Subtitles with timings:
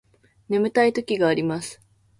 [0.49, 1.79] 眠たい時があります